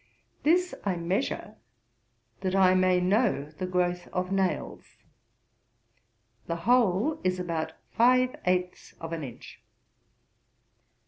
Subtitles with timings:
[0.41, 1.57] This I measure
[2.39, 4.97] that I may know the growth of nails;
[6.47, 9.61] the whole is about five eighths of an inch.'